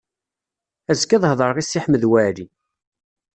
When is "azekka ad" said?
0.91-1.23